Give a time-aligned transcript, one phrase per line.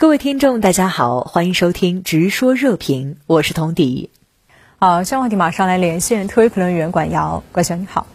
[0.00, 4.08] 各位听众，大家好，欢迎收听《直说热评》，我是童迪。
[4.78, 8.06] 好，相关话题马上来连线特约评论员管瑶，管晓你好。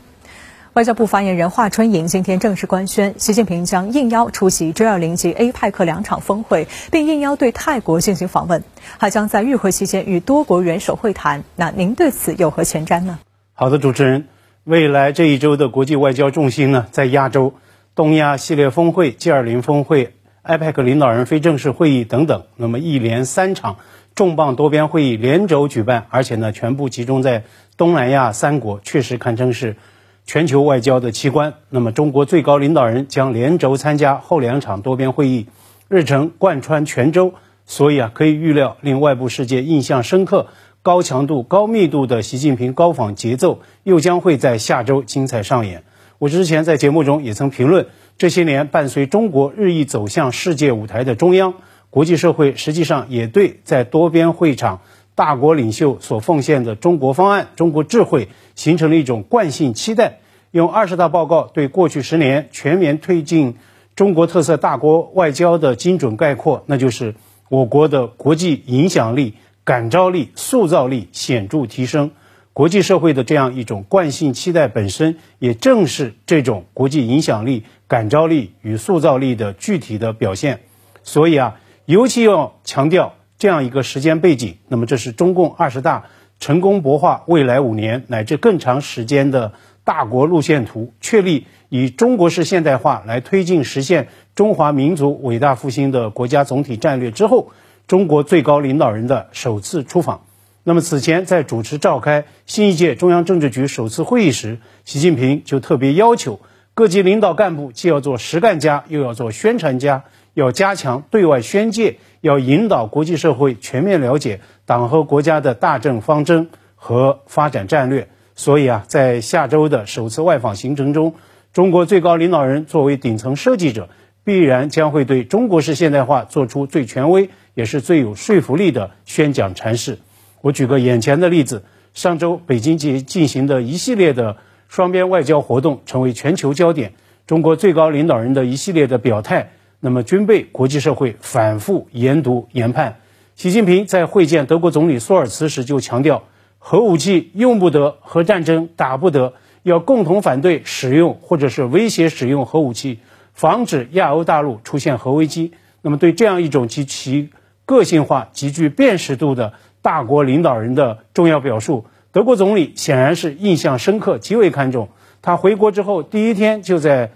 [0.73, 8.63] 外交部发言人华春莹今天正式官宣，习近平将应邀出席 G20 及 APEC 两场峰会，并应邀对泰国进行访问，
[8.97, 11.43] 还将在与会期间与多国元首会谈。
[11.55, 13.19] 那您对此有何前瞻呢？
[13.53, 14.27] 好的，主持人，
[14.63, 17.53] 未来这一周的国际外交重心呢，在亚洲，
[17.93, 20.14] 东亚系列峰会、G20 峰会。
[20.45, 23.77] IPEC 领导人非正式会议等等，那么一连三场
[24.13, 27.45] 重磅多边会议连轴举办，而且呢全部集中在
[27.77, 29.75] 东南亚三国，确实堪称是
[30.23, 31.55] 全球外交的奇观。
[31.69, 35.47] 那么中国最高领导人将连轴参加后两场多边会议，
[35.87, 37.33] 日程贯穿全周，
[37.65, 40.45] 所以啊可以预料，令外部世界印象深刻、
[40.83, 45.83] 高强度、高密度的习近平高访节奏又将会在下周精彩上演。
[46.19, 47.87] 我之前在节目中也曾评论。
[48.17, 51.55] 这些年，伴随中国日益走向世界舞台的中央，
[51.89, 54.79] 国际社会实际上也对在多边会场
[55.15, 60.19] 大国领袖所奉献的中国方案、中国智慧形成了一种惯性期待。
[60.51, 63.57] 用二十大报告对过去十年全面推进
[63.97, 67.15] 中国特色大国外交的精准概括，那就是
[67.49, 69.33] 我国的国际影响力、
[69.65, 72.11] 感召力、塑造力显著提升。
[72.55, 77.65] 国际社会的这样一种惯性期待本身，也正是这种国际影响力。
[77.89, 80.61] 感召力与塑造力的具体的表现，
[81.03, 84.55] 所以啊，尤其要强调这样一个时间背景。
[84.69, 86.05] 那么，这是中共二十大
[86.39, 89.51] 成功博化未来五年乃至更长时间的
[89.83, 97.51] 大国路线图，确立以中国式现代化来推进实现中华民族伟大复兴的国家总体战略之后，
[97.85, 100.21] 中国最高领导人的首次出访。
[100.67, 106.39] 那么，此前在主持召开新一届中央政治局首次会议时，习近平就特别要求。
[106.73, 118.07] 各级领导干部既要做实干家，又要做宣传家，要加强对外宣介，要引导国际社会全面了解党和国家的大政方针和发展战略。
[118.33, 121.13] 所以啊，在下周的首次外访行程中，
[121.53, 123.87] 中国最高领导人作为顶层设计者，
[124.23, 129.99] 必然将会对中国式现代化做出最权威也是最有说服力的宣讲阐释。
[130.45, 131.63] 我举个眼前的例子，
[131.95, 134.37] 上周北京进进行的一系列的。
[134.67, 136.93] 双边外交活动成为全球焦点，
[137.27, 142.99] 中国最高领导人的一系列的表态，那么均被国际社会反复研读研判。
[143.35, 146.23] 习近平在会见德国总理索尔茨时就强调，
[146.57, 152.99] 核武器用不得，核战争打不得，要共同反对使用或者是威胁使用核武器，
[153.33, 155.53] 防止亚欧大陆出现核危机。
[155.83, 157.29] 那么对这样一种极其
[157.65, 159.53] 个性化、极具辨识度的
[159.85, 161.85] 大国领导人的重要表述。
[162.11, 164.89] 德国总理显然是印象深刻，极为看重。
[165.21, 167.11] 他回国之后第一天就在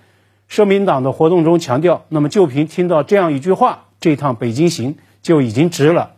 [0.48, 6.12] 社民党的活动中强调：“那么就凭听到这样一句话，这趟北京行就已经值了。”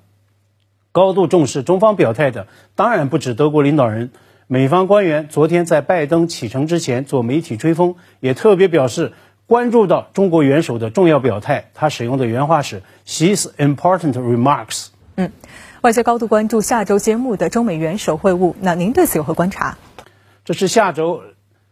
[0.91, 4.11] 高度重视中方表态的当然不止德国领导人，
[4.47, 9.13] 美方官员昨天在拜登启程之前做媒体吹风，也特别表示
[9.47, 11.71] 关注到中国元首的重要表态。
[11.73, 14.87] 他使用的原话是 “his important remarks”。
[15.15, 15.31] 嗯。
[15.81, 19.79] 外界高度关注下周揭幕的中美元首会晤，那您对此有何观察？
[20.45, 21.21] 这是下周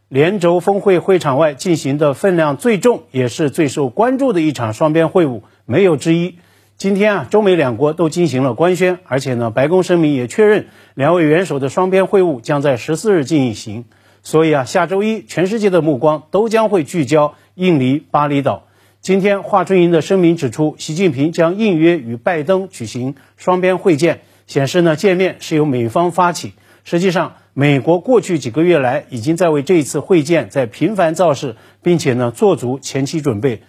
[0.08, 6.40] 连轴峰会会场外进行的分量最重，也是最受关注的一场双边会晤，没有之一。
[6.76, 13.86] 今天啊，中美两国都进行了官宣，而且呢，白宫声明也确认两位元首的双边会晤将在十四日进行。
[14.24, 18.64] 所以啊，下周一全世界的目光都将会聚焦印尼巴厘岛。
[19.02, 26.52] 今天，华春莹的声明指出，习近平将应约与拜登举行双边会见，显示呢见面是由美方发起。
[26.84, 33.64] 实际上，美国过去几个月来已经在为这一次会见在频繁造势，并且呢做足前期准备。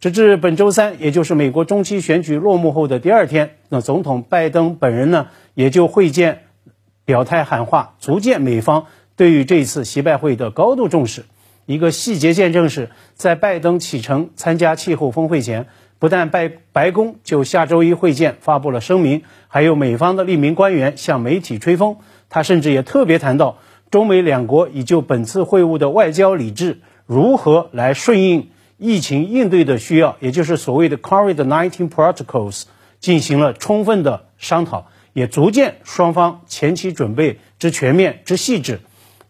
[0.00, 6.42] 直至本周三，也就是美国中期选举落幕后的第二天，那总统拜登本人呢也就会见
[7.06, 8.84] 表态喊话，足见美方
[9.16, 11.24] 对于这一次习拜会的高度重视。
[11.66, 15.66] 一个细节见证是，在拜登启程参加气候峰会前，
[15.98, 21.96] 不但白白宫就下周一会见发布了声明，还有美方的一名官员向媒体吹风。
[22.28, 23.58] 他甚至也特别谈到，
[23.90, 32.64] 中美两国已就本次会晤的外交理智如何来顺应疫情应对的需要，也就是所谓的 COVID-19 protocols，
[33.00, 38.80] 进行了充分的商讨，也足见双方前期准备之全面之细致。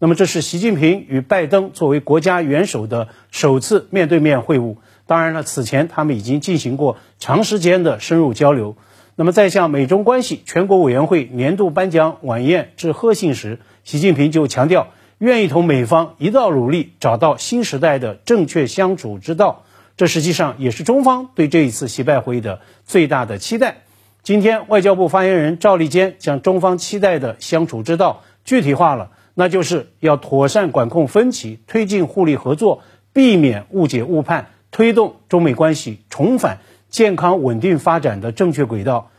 [0.04, 4.76] 那么，这是习近平与拜登作为国家元首的首次面对面会晤。
[5.06, 8.76] 当然了，此前他们已经进行过长时间的深入交流。
[9.16, 19.64] 那么，在向美中关系全国委员会年度颁奖晚宴致贺信时，习近平就强调，愿意同美方一道努力，找到新时代的正确相处之道，
[19.96, 23.78] 这实际上也是中方对这一次习拜会议的最大的期待。
[24.22, 32.82] 今天，外交部发言人赵立坚将中方期待的相处之道具体化了，那就是要妥善管控分歧，推进互利合作，
[33.12, 36.58] 避免误解误判，推动中美关系重返
[36.88, 39.10] 健康稳定发展的正确轨道。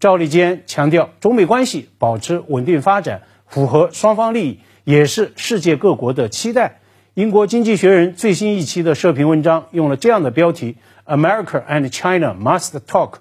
[0.00, 6.80] 赵立坚强调，中美关系保持稳定发展，符合双方利益，也是世界各国的期待。
[7.12, 13.14] 英国经济学人最新一期的社评文章用了这样的标题：“America and China must talk”，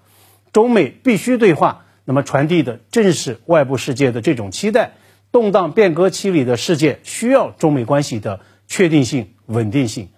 [0.54, 1.86] 中美必须对话。
[2.06, 4.92] 那么传递的正是外部世界的这种期待。
[5.32, 10.10] 动荡变革期里的世界需要中美关系的确定性、稳定性。